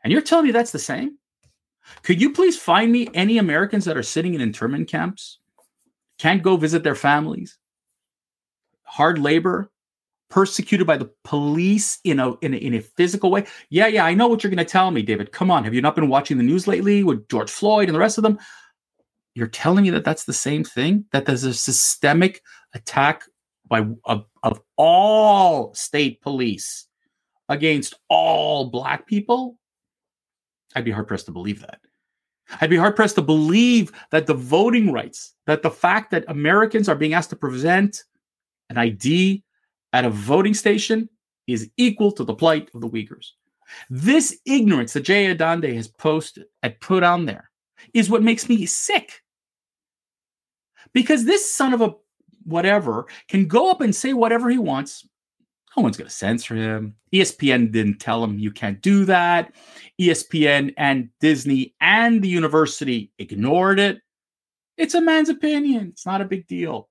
and 0.03 0.11
you're 0.11 0.21
telling 0.21 0.45
me 0.45 0.51
that's 0.51 0.71
the 0.71 0.79
same? 0.79 1.17
Could 2.01 2.21
you 2.21 2.31
please 2.31 2.57
find 2.57 2.91
me 2.91 3.09
any 3.13 3.37
Americans 3.37 3.85
that 3.85 3.97
are 3.97 4.03
sitting 4.03 4.33
in 4.33 4.41
internment 4.41 4.89
camps, 4.89 5.39
can't 6.17 6.43
go 6.43 6.57
visit 6.57 6.83
their 6.83 6.95
families, 6.95 7.57
hard 8.83 9.19
labor, 9.19 9.69
persecuted 10.33 10.87
by 10.87 10.97
the 10.97 11.11
police 11.23 11.99
in 12.03 12.19
a, 12.19 12.33
in 12.39 12.55
a 12.55 12.57
in 12.57 12.73
a 12.73 12.81
physical 12.81 13.29
way. 13.29 13.45
Yeah, 13.69 13.85
yeah, 13.85 14.03
I 14.03 14.15
know 14.15 14.27
what 14.27 14.43
you're 14.43 14.49
going 14.49 14.65
to 14.65 14.65
tell 14.65 14.89
me, 14.89 15.03
David. 15.03 15.31
Come 15.31 15.51
on, 15.51 15.63
have 15.63 15.75
you 15.75 15.81
not 15.81 15.93
been 15.93 16.09
watching 16.09 16.37
the 16.37 16.43
news 16.43 16.65
lately 16.65 17.03
with 17.03 17.27
George 17.29 17.51
Floyd 17.51 17.87
and 17.87 17.93
the 17.93 17.99
rest 17.99 18.17
of 18.17 18.23
them? 18.23 18.39
You're 19.35 19.45
telling 19.45 19.83
me 19.83 19.91
that 19.91 20.03
that's 20.03 20.23
the 20.23 20.33
same 20.33 20.63
thing. 20.63 21.05
That 21.11 21.27
there's 21.27 21.43
a 21.43 21.53
systemic 21.53 22.41
attack 22.73 23.25
by 23.67 23.85
of, 24.05 24.25
of 24.41 24.59
all 24.75 25.71
state 25.75 26.19
police 26.21 26.87
against 27.47 27.93
all 28.09 28.71
black 28.71 29.05
people, 29.05 29.59
I'd 30.75 30.85
be 30.85 30.91
hard 30.91 31.07
pressed 31.07 31.27
to 31.27 31.31
believe 31.31 31.59
that. 31.61 31.79
I'd 32.59 32.71
be 32.71 32.77
hard 32.77 32.95
pressed 32.95 33.15
to 33.15 33.21
believe 33.21 33.91
that 34.09 34.25
the 34.25 34.33
voting 34.33 34.91
rights, 34.91 35.35
that 35.45 35.61
the 35.61 35.69
fact 35.69 36.09
that 36.09 36.25
Americans 36.27 36.89
are 36.89 36.95
being 36.95 37.13
asked 37.13 37.29
to 37.29 37.35
present 37.35 38.03
an 38.71 38.79
ID 38.79 39.43
at 39.93 40.05
a 40.05 40.09
voting 40.09 40.53
station 40.53 41.07
is 41.47 41.69
equal 41.77 42.11
to 42.11 42.23
the 42.23 42.33
plight 42.33 42.69
of 42.73 42.81
the 42.81 42.89
Uyghurs. 42.89 43.27
This 43.89 44.39
ignorance 44.45 44.93
that 44.93 45.01
Jay 45.01 45.33
Adande 45.33 45.73
has 45.73 45.87
posted 45.87 46.45
and 46.61 46.79
put 46.79 47.03
on 47.03 47.25
there 47.25 47.49
is 47.93 48.09
what 48.09 48.23
makes 48.23 48.49
me 48.49 48.65
sick. 48.65 49.21
Because 50.93 51.25
this 51.25 51.49
son 51.49 51.73
of 51.73 51.81
a 51.81 51.95
whatever 52.43 53.07
can 53.27 53.47
go 53.47 53.71
up 53.71 53.81
and 53.81 53.95
say 53.95 54.13
whatever 54.13 54.49
he 54.49 54.57
wants. 54.57 55.07
No 55.75 55.81
one's 55.81 55.97
going 55.97 56.07
to 56.07 56.13
censor 56.13 56.55
him. 56.55 56.95
ESPN 57.13 57.71
didn't 57.71 57.99
tell 57.99 58.23
him 58.23 58.37
you 58.37 58.51
can't 58.51 58.81
do 58.81 59.05
that. 59.05 59.53
ESPN 59.99 60.73
and 60.77 61.09
Disney 61.19 61.73
and 61.81 62.21
the 62.21 62.27
university 62.27 63.11
ignored 63.17 63.79
it. 63.79 63.99
It's 64.77 64.93
a 64.93 65.01
man's 65.01 65.29
opinion. 65.29 65.89
It's 65.93 66.05
not 66.05 66.21
a 66.21 66.25
big 66.25 66.47
deal. 66.47 66.89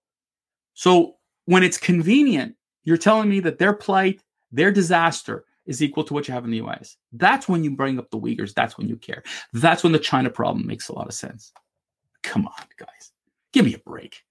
So 0.75 1.16
when 1.44 1.62
it's 1.62 1.78
convenient, 1.78 2.56
you're 2.85 2.97
telling 2.97 3.29
me 3.29 3.41
that 3.41 3.59
their 3.59 3.73
plight, 3.73 4.23
their 4.51 4.71
disaster 4.71 5.45
is 5.67 5.83
equal 5.83 6.05
to 6.05 6.15
what 6.15 6.27
you 6.27 6.35
have 6.35 6.45
in 6.45 6.51
the 6.51 6.62
US. 6.62 6.97
That's 7.12 7.49
when 7.49 7.62
you 7.65 7.71
bring 7.77 7.99
up 7.99 8.11
the 8.11 8.19
Uyghurs. 8.19 8.55
That's 8.55 8.77
when 8.77 8.89
you 8.89 8.97
care. 8.97 9.23
That's 9.53 9.83
when 9.83 9.93
the 9.93 9.99
China 9.99 10.31
problem 10.31 10.67
makes 10.67 10.89
a 10.89 10.95
lot 10.95 11.07
of 11.07 11.15
sense. 11.15 11.53
Come 12.23 12.47
on, 12.47 12.67
guys. 12.77 13.12
Give 13.53 13.65
me 13.65 13.75
a 13.75 13.79
break. 13.79 14.23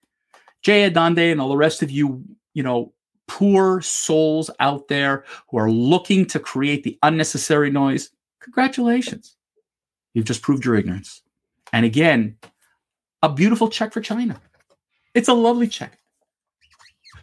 Jay 0.62 0.89
Adande 0.89 1.31
and 1.31 1.41
all 1.41 1.50
the 1.50 1.58
rest 1.58 1.81
of 1.81 1.91
you, 1.91 2.24
you 2.53 2.63
know, 2.63 2.93
poor 3.27 3.81
souls 3.81 4.51
out 4.60 4.88
there 4.88 5.24
who 5.50 5.58
are 5.58 5.72
looking 5.72 6.25
to 6.25 6.39
create 6.39 6.84
the 6.84 7.00
unnecessary 7.03 7.72
noise, 7.72 8.10
congratulations. 8.41 9.38
You've 10.13 10.25
just 10.25 10.41
proved 10.41 10.65
your 10.65 10.75
ignorance. 10.75 11.22
And 11.72 11.86
again, 11.86 12.38
a 13.24 13.29
beautiful 13.29 13.70
check 13.70 13.93
for 13.93 14.01
China. 14.01 14.41
It's 15.13 15.29
a 15.29 15.34
lovely 15.34 15.67
check. 15.67 15.98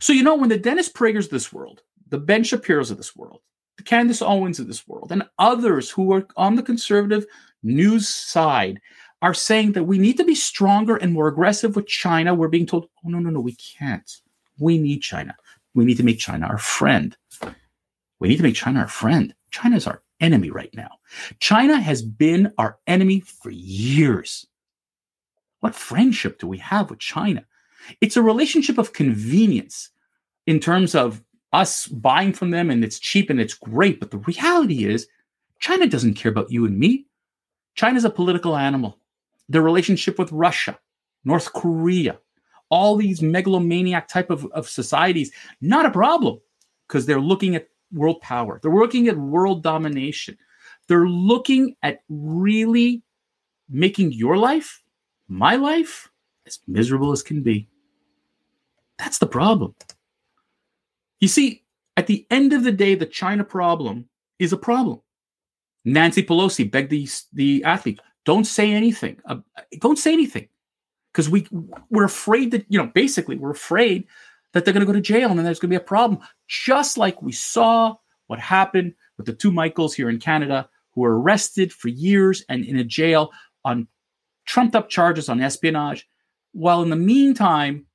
So, 0.00 0.12
you 0.12 0.22
know, 0.22 0.34
when 0.34 0.48
the 0.48 0.58
Dennis 0.58 0.88
Pragers 0.88 1.26
of 1.26 1.30
this 1.32 1.52
world, 1.52 1.82
the 2.08 2.18
Ben 2.18 2.42
Shapiro's 2.42 2.90
of 2.90 2.96
this 2.96 3.16
world, 3.16 3.40
the 3.76 3.82
Candace 3.82 4.22
Owens 4.22 4.58
of 4.58 4.66
this 4.66 4.86
world, 4.88 5.12
and 5.12 5.28
others 5.38 5.90
who 5.90 6.12
are 6.12 6.26
on 6.36 6.56
the 6.56 6.62
conservative 6.62 7.26
news 7.62 8.08
side 8.08 8.80
are 9.22 9.34
saying 9.34 9.72
that 9.72 9.84
we 9.84 9.98
need 9.98 10.16
to 10.16 10.24
be 10.24 10.34
stronger 10.34 10.96
and 10.96 11.12
more 11.12 11.28
aggressive 11.28 11.74
with 11.74 11.86
China, 11.86 12.34
we're 12.34 12.48
being 12.48 12.66
told, 12.66 12.88
oh, 13.04 13.08
no, 13.08 13.18
no, 13.18 13.30
no, 13.30 13.40
we 13.40 13.56
can't. 13.56 14.20
We 14.58 14.78
need 14.78 15.00
China. 15.00 15.34
We 15.74 15.84
need 15.84 15.96
to 15.96 16.04
make 16.04 16.18
China 16.18 16.46
our 16.46 16.58
friend. 16.58 17.16
We 18.20 18.28
need 18.28 18.36
to 18.36 18.42
make 18.42 18.54
China 18.54 18.80
our 18.80 18.88
friend. 18.88 19.34
China 19.50 19.76
is 19.76 19.86
our 19.86 20.02
enemy 20.20 20.50
right 20.50 20.74
now. 20.74 20.90
China 21.40 21.80
has 21.80 22.02
been 22.02 22.52
our 22.58 22.78
enemy 22.86 23.20
for 23.20 23.50
years. 23.50 24.46
What 25.60 25.74
friendship 25.74 26.38
do 26.38 26.46
we 26.46 26.58
have 26.58 26.90
with 26.90 27.00
China? 27.00 27.44
It's 28.00 28.16
a 28.16 28.22
relationship 28.22 28.78
of 28.78 28.92
convenience 28.92 29.90
in 30.46 30.60
terms 30.60 30.94
of 30.94 31.22
us 31.52 31.86
buying 31.86 32.32
from 32.32 32.50
them 32.50 32.70
and 32.70 32.84
it's 32.84 32.98
cheap 32.98 33.30
and 33.30 33.40
it's 33.40 33.54
great. 33.54 34.00
But 34.00 34.10
the 34.10 34.18
reality 34.18 34.84
is, 34.84 35.06
China 35.60 35.86
doesn't 35.86 36.14
care 36.14 36.30
about 36.30 36.50
you 36.50 36.66
and 36.66 36.78
me. 36.78 37.06
China's 37.74 38.04
a 38.04 38.10
political 38.10 38.56
animal. 38.56 38.98
Their 39.48 39.62
relationship 39.62 40.18
with 40.18 40.30
Russia, 40.32 40.78
North 41.24 41.52
Korea, 41.52 42.18
all 42.70 42.96
these 42.96 43.22
megalomaniac 43.22 44.08
type 44.08 44.30
of, 44.30 44.46
of 44.46 44.68
societies, 44.68 45.32
not 45.60 45.86
a 45.86 45.90
problem 45.90 46.40
because 46.86 47.06
they're 47.06 47.20
looking 47.20 47.56
at 47.56 47.68
world 47.92 48.20
power. 48.20 48.58
They're 48.62 48.74
looking 48.74 49.08
at 49.08 49.16
world 49.16 49.62
domination. 49.62 50.36
They're 50.86 51.08
looking 51.08 51.76
at 51.82 52.00
really 52.08 53.02
making 53.68 54.12
your 54.12 54.36
life, 54.36 54.82
my 55.28 55.56
life, 55.56 56.07
as 56.48 56.58
miserable 56.66 57.12
as 57.12 57.22
can 57.22 57.42
be. 57.42 57.68
That's 58.98 59.18
the 59.18 59.26
problem. 59.26 59.74
You 61.20 61.28
see, 61.28 61.64
at 61.96 62.06
the 62.06 62.26
end 62.30 62.52
of 62.52 62.64
the 62.64 62.72
day, 62.72 62.94
the 62.94 63.06
China 63.06 63.44
problem 63.44 64.08
is 64.38 64.52
a 64.52 64.56
problem. 64.56 65.00
Nancy 65.84 66.22
Pelosi 66.22 66.70
begged 66.70 66.90
the, 66.90 67.08
the 67.32 67.64
athlete, 67.64 68.00
don't 68.24 68.44
say 68.44 68.72
anything. 68.72 69.16
Uh, 69.24 69.36
don't 69.80 69.98
say 69.98 70.12
anything. 70.12 70.48
Because 71.12 71.30
we 71.30 71.46
we're 71.90 72.04
afraid 72.04 72.50
that, 72.50 72.66
you 72.68 72.78
know, 72.78 72.90
basically 72.94 73.36
we're 73.36 73.50
afraid 73.50 74.06
that 74.52 74.64
they're 74.64 74.74
going 74.74 74.86
to 74.86 74.92
go 74.92 74.92
to 74.92 75.00
jail 75.00 75.30
and 75.30 75.38
then 75.38 75.44
there's 75.44 75.58
going 75.58 75.70
to 75.70 75.78
be 75.78 75.82
a 75.82 75.86
problem. 75.86 76.20
Just 76.46 76.98
like 76.98 77.22
we 77.22 77.32
saw 77.32 77.94
what 78.26 78.38
happened 78.38 78.94
with 79.16 79.26
the 79.26 79.32
two 79.32 79.50
Michaels 79.50 79.94
here 79.94 80.10
in 80.10 80.18
Canada 80.18 80.68
who 80.92 81.00
were 81.00 81.20
arrested 81.20 81.72
for 81.72 81.88
years 81.88 82.44
and 82.48 82.64
in 82.64 82.78
a 82.78 82.84
jail 82.84 83.30
on 83.64 83.88
trumped 84.44 84.76
up 84.76 84.88
charges 84.88 85.28
on 85.28 85.40
espionage. 85.40 86.08
While 86.58 86.82
in 86.82 86.90
the 86.90 86.96
meantime, 86.96 87.86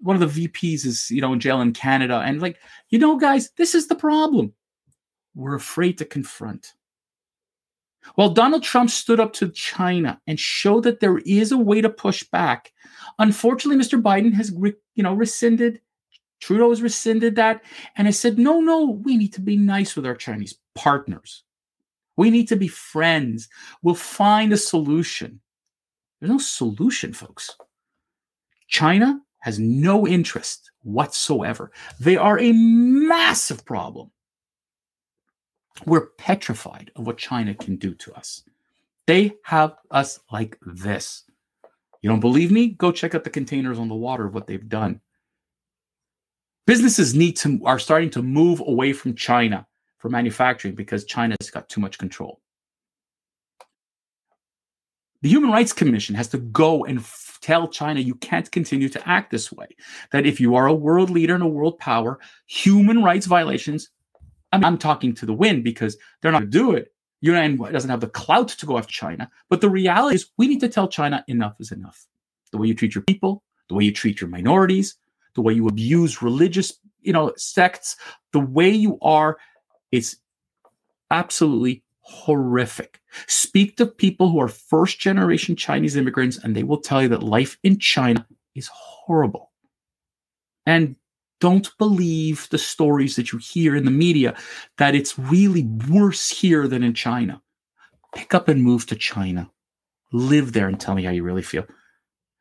one 0.00 0.20
of 0.20 0.34
the 0.34 0.46
VPs 0.46 0.84
is, 0.84 1.10
you 1.10 1.22
know, 1.22 1.32
in 1.32 1.40
jail 1.40 1.62
in 1.62 1.72
Canada. 1.72 2.22
And 2.22 2.42
like, 2.42 2.58
you 2.90 2.98
know, 2.98 3.16
guys, 3.16 3.50
this 3.56 3.74
is 3.74 3.86
the 3.86 3.94
problem. 3.94 4.52
We're 5.34 5.54
afraid 5.54 5.96
to 5.98 6.04
confront. 6.04 6.74
While 8.16 8.30
Donald 8.30 8.62
Trump 8.62 8.90
stood 8.90 9.20
up 9.20 9.32
to 9.34 9.48
China 9.48 10.20
and 10.26 10.38
showed 10.38 10.84
that 10.84 11.00
there 11.00 11.18
is 11.18 11.50
a 11.50 11.56
way 11.56 11.80
to 11.80 11.88
push 11.88 12.24
back, 12.24 12.72
unfortunately, 13.18 13.82
Mr. 13.82 14.00
Biden 14.02 14.34
has, 14.34 14.52
you 14.94 15.02
know, 15.02 15.14
rescinded. 15.14 15.80
Trudeau 16.40 16.68
has 16.68 16.82
rescinded 16.82 17.36
that 17.36 17.62
and 17.96 18.06
has 18.06 18.18
said, 18.18 18.38
no, 18.38 18.60
no, 18.60 19.00
we 19.02 19.16
need 19.16 19.32
to 19.32 19.40
be 19.40 19.56
nice 19.56 19.96
with 19.96 20.04
our 20.04 20.16
Chinese 20.16 20.58
partners. 20.74 21.42
We 22.18 22.28
need 22.28 22.48
to 22.48 22.56
be 22.56 22.68
friends. 22.68 23.48
We'll 23.80 23.94
find 23.94 24.52
a 24.52 24.58
solution. 24.58 25.40
There's 26.22 26.30
no 26.30 26.38
solution, 26.38 27.12
folks. 27.12 27.50
China 28.68 29.20
has 29.40 29.58
no 29.58 30.06
interest 30.06 30.70
whatsoever. 30.84 31.72
They 31.98 32.16
are 32.16 32.38
a 32.38 32.52
massive 32.52 33.64
problem. 33.64 34.12
We're 35.84 36.10
petrified 36.18 36.92
of 36.94 37.08
what 37.08 37.18
China 37.18 37.56
can 37.56 37.74
do 37.74 37.92
to 37.94 38.14
us. 38.14 38.44
They 39.08 39.32
have 39.42 39.74
us 39.90 40.20
like 40.30 40.56
this. 40.64 41.24
You 42.02 42.10
don't 42.10 42.20
believe 42.20 42.52
me? 42.52 42.68
Go 42.68 42.92
check 42.92 43.16
out 43.16 43.24
the 43.24 43.30
containers 43.30 43.80
on 43.80 43.88
the 43.88 43.96
water 43.96 44.24
of 44.24 44.32
what 44.32 44.46
they've 44.46 44.68
done. 44.68 45.00
Businesses 46.68 47.16
need 47.16 47.36
to 47.38 47.60
are 47.64 47.80
starting 47.80 48.10
to 48.10 48.22
move 48.22 48.60
away 48.60 48.92
from 48.92 49.16
China 49.16 49.66
for 49.98 50.08
manufacturing 50.08 50.76
because 50.76 51.04
China's 51.04 51.50
got 51.50 51.68
too 51.68 51.80
much 51.80 51.98
control. 51.98 52.41
The 55.22 55.28
Human 55.28 55.50
Rights 55.50 55.72
Commission 55.72 56.14
has 56.16 56.28
to 56.28 56.38
go 56.38 56.84
and 56.84 56.98
f- 56.98 57.38
tell 57.40 57.68
China 57.68 58.00
you 58.00 58.16
can't 58.16 58.50
continue 58.50 58.88
to 58.88 59.08
act 59.08 59.30
this 59.30 59.50
way. 59.50 59.68
That 60.10 60.26
if 60.26 60.40
you 60.40 60.54
are 60.56 60.66
a 60.66 60.74
world 60.74 61.10
leader 61.10 61.34
and 61.34 61.42
a 61.42 61.48
world 61.48 61.78
power, 61.78 62.18
human 62.46 63.02
rights 63.02 63.26
violations 63.26 63.90
I'm, 64.52 64.64
I'm 64.64 64.78
talking 64.78 65.14
to 65.14 65.26
the 65.26 65.32
wind 65.32 65.64
because 65.64 65.96
they're 66.20 66.30
not 66.30 66.40
going 66.40 66.50
to 66.50 66.58
do 66.58 66.72
it. 66.72 66.92
UN 67.22 67.56
doesn't 67.56 67.90
have 67.90 68.00
the 68.00 68.08
clout 68.08 68.48
to 68.48 68.66
go 68.66 68.78
after 68.78 68.92
China. 68.92 69.30
But 69.48 69.60
the 69.60 69.70
reality 69.70 70.16
is, 70.16 70.30
we 70.36 70.48
need 70.48 70.60
to 70.60 70.68
tell 70.68 70.88
China 70.88 71.24
enough 71.28 71.54
is 71.60 71.72
enough. 71.72 72.06
The 72.50 72.58
way 72.58 72.66
you 72.66 72.74
treat 72.74 72.94
your 72.94 73.04
people, 73.04 73.42
the 73.68 73.74
way 73.74 73.84
you 73.84 73.92
treat 73.92 74.20
your 74.20 74.28
minorities, 74.28 74.96
the 75.34 75.40
way 75.40 75.52
you 75.52 75.68
abuse 75.68 76.20
religious, 76.20 76.74
you 77.00 77.12
know, 77.12 77.32
sects, 77.36 77.96
the 78.32 78.40
way 78.40 78.68
you 78.70 78.98
are, 79.00 79.38
it's 79.92 80.16
absolutely 81.10 81.82
horrific. 82.02 83.00
Speak 83.26 83.76
to 83.76 83.86
people 83.86 84.28
who 84.30 84.40
are 84.40 84.48
first 84.48 84.98
generation 84.98 85.56
Chinese 85.56 85.96
immigrants, 85.96 86.38
and 86.38 86.54
they 86.54 86.62
will 86.62 86.80
tell 86.80 87.02
you 87.02 87.08
that 87.08 87.22
life 87.22 87.58
in 87.62 87.78
China 87.78 88.26
is 88.54 88.68
horrible. 88.72 89.50
And 90.66 90.96
don't 91.40 91.76
believe 91.78 92.48
the 92.50 92.58
stories 92.58 93.16
that 93.16 93.32
you 93.32 93.38
hear 93.38 93.74
in 93.74 93.84
the 93.84 93.90
media 93.90 94.36
that 94.78 94.94
it's 94.94 95.18
really 95.18 95.64
worse 95.88 96.30
here 96.30 96.68
than 96.68 96.84
in 96.84 96.94
China. 96.94 97.42
Pick 98.14 98.34
up 98.34 98.48
and 98.48 98.62
move 98.62 98.86
to 98.86 98.96
China. 98.96 99.50
Live 100.12 100.52
there 100.52 100.68
and 100.68 100.78
tell 100.78 100.94
me 100.94 101.02
how 101.02 101.10
you 101.10 101.24
really 101.24 101.42
feel. 101.42 101.64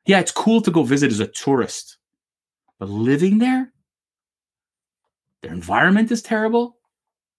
Yeah, 0.06 0.20
it's 0.20 0.32
cool 0.32 0.62
to 0.62 0.72
go 0.72 0.84
visit 0.84 1.12
as 1.12 1.20
a 1.20 1.28
tourist, 1.28 1.98
but 2.80 2.90
living 2.90 3.38
there, 3.38 3.72
their 5.42 5.54
environment 5.54 6.12
is 6.12 6.22
terrible, 6.22 6.78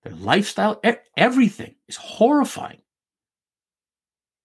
their 0.03 0.15
lifestyle, 0.15 0.81
everything 1.17 1.75
is 1.89 1.97
horrifying. 1.97 2.81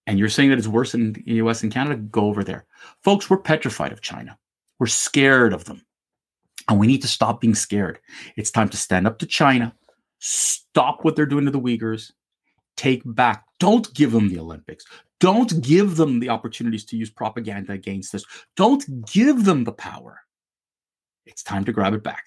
And 0.06 0.18
you're 0.18 0.28
saying 0.28 0.50
that 0.50 0.58
it's 0.58 0.68
worse 0.68 0.94
in 0.94 1.12
the 1.12 1.34
US 1.34 1.62
and 1.62 1.72
Canada? 1.72 1.96
Go 1.96 2.26
over 2.26 2.42
there. 2.42 2.66
Folks, 3.02 3.28
we're 3.28 3.38
petrified 3.38 3.92
of 3.92 4.00
China. 4.00 4.38
We're 4.78 4.86
scared 4.86 5.52
of 5.52 5.64
them. 5.64 5.84
And 6.68 6.78
we 6.78 6.86
need 6.86 7.02
to 7.02 7.08
stop 7.08 7.40
being 7.40 7.54
scared. 7.54 7.98
It's 8.36 8.50
time 8.50 8.68
to 8.70 8.76
stand 8.76 9.06
up 9.06 9.18
to 9.18 9.26
China, 9.26 9.74
stop 10.18 11.04
what 11.04 11.16
they're 11.16 11.26
doing 11.26 11.44
to 11.46 11.50
the 11.50 11.60
Uyghurs, 11.60 12.12
take 12.76 13.02
back. 13.04 13.44
Don't 13.58 13.92
give 13.94 14.12
them 14.12 14.28
the 14.28 14.38
Olympics. 14.38 14.84
Don't 15.18 15.60
give 15.62 15.96
them 15.96 16.20
the 16.20 16.28
opportunities 16.28 16.84
to 16.86 16.96
use 16.96 17.10
propaganda 17.10 17.72
against 17.72 18.14
us. 18.14 18.24
Don't 18.56 18.84
give 19.10 19.44
them 19.44 19.64
the 19.64 19.72
power. 19.72 20.20
It's 21.26 21.42
time 21.42 21.64
to 21.64 21.72
grab 21.72 21.94
it 21.94 22.02
back. 22.02 22.24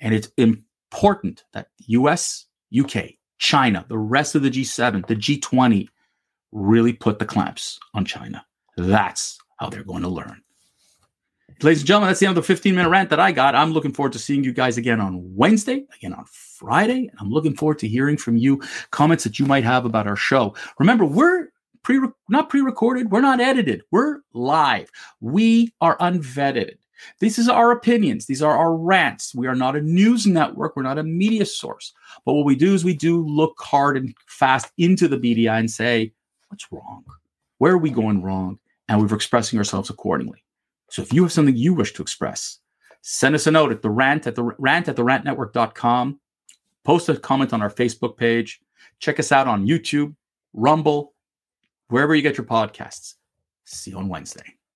And 0.00 0.14
it's 0.14 0.30
important 0.36 1.44
that 1.54 1.68
the 1.78 1.84
US 1.88 2.46
UK, 2.78 3.10
China, 3.38 3.84
the 3.88 3.98
rest 3.98 4.34
of 4.34 4.42
the 4.42 4.50
G7, 4.50 5.06
the 5.06 5.16
G20 5.16 5.88
really 6.52 6.92
put 6.92 7.18
the 7.18 7.26
clamps 7.26 7.78
on 7.94 8.04
China. 8.04 8.44
That's 8.76 9.38
how 9.58 9.68
they're 9.68 9.84
going 9.84 10.02
to 10.02 10.08
learn. 10.08 10.42
Ladies 11.62 11.80
and 11.80 11.88
gentlemen, 11.88 12.08
that's 12.08 12.20
the 12.20 12.26
end 12.26 12.38
of 12.38 12.42
the 12.42 12.46
15 12.46 12.74
minute 12.74 12.88
rant 12.88 13.10
that 13.10 13.20
I 13.20 13.32
got. 13.32 13.54
I'm 13.54 13.72
looking 13.72 13.92
forward 13.92 14.12
to 14.14 14.18
seeing 14.18 14.42
you 14.42 14.52
guys 14.52 14.78
again 14.78 14.98
on 14.98 15.34
Wednesday, 15.36 15.84
again 15.94 16.14
on 16.14 16.24
Friday. 16.26 17.08
And 17.08 17.18
I'm 17.20 17.30
looking 17.30 17.54
forward 17.54 17.78
to 17.80 17.88
hearing 17.88 18.16
from 18.16 18.38
you 18.38 18.62
comments 18.92 19.24
that 19.24 19.38
you 19.38 19.44
might 19.44 19.64
have 19.64 19.84
about 19.84 20.06
our 20.06 20.16
show. 20.16 20.54
Remember, 20.78 21.04
we're 21.04 21.48
pre 21.82 22.00
not 22.30 22.48
pre-recorded, 22.48 23.10
we're 23.10 23.20
not 23.20 23.40
edited, 23.40 23.82
we're 23.90 24.20
live. 24.32 24.90
We 25.20 25.72
are 25.82 25.98
unvetted. 25.98 26.76
This 27.18 27.38
is 27.38 27.48
our 27.48 27.70
opinions. 27.70 28.26
These 28.26 28.42
are 28.42 28.56
our 28.56 28.74
rants. 28.74 29.34
We 29.34 29.46
are 29.46 29.54
not 29.54 29.76
a 29.76 29.80
news 29.80 30.26
network. 30.26 30.76
We're 30.76 30.82
not 30.82 30.98
a 30.98 31.02
media 31.02 31.46
source. 31.46 31.92
But 32.24 32.34
what 32.34 32.44
we 32.44 32.56
do 32.56 32.74
is 32.74 32.84
we 32.84 32.94
do 32.94 33.24
look 33.26 33.58
hard 33.58 33.96
and 33.96 34.14
fast 34.26 34.72
into 34.78 35.08
the 35.08 35.18
media 35.18 35.52
and 35.54 35.70
say, 35.70 36.12
what's 36.48 36.70
wrong? 36.70 37.04
Where 37.58 37.72
are 37.72 37.78
we 37.78 37.90
going 37.90 38.22
wrong? 38.22 38.58
And 38.88 39.00
we're 39.00 39.14
expressing 39.14 39.58
ourselves 39.58 39.90
accordingly. 39.90 40.42
So 40.90 41.02
if 41.02 41.12
you 41.12 41.22
have 41.22 41.32
something 41.32 41.56
you 41.56 41.74
wish 41.74 41.92
to 41.94 42.02
express, 42.02 42.58
send 43.02 43.34
us 43.34 43.46
a 43.46 43.50
note 43.50 43.70
at 43.70 43.82
the 43.82 43.90
rant 43.90 44.26
at 44.26 44.34
the 44.34 44.42
rant 44.42 44.88
at 44.88 44.96
the 44.96 45.04
rantnetwork.com. 45.04 46.20
Post 46.84 47.08
a 47.08 47.16
comment 47.16 47.52
on 47.52 47.62
our 47.62 47.70
Facebook 47.70 48.16
page. 48.16 48.60
Check 48.98 49.20
us 49.20 49.32
out 49.32 49.46
on 49.46 49.66
YouTube, 49.66 50.14
Rumble, 50.52 51.14
wherever 51.88 52.14
you 52.14 52.22
get 52.22 52.36
your 52.36 52.46
podcasts. 52.46 53.14
See 53.64 53.92
you 53.92 53.98
on 53.98 54.08
Wednesday. 54.08 54.59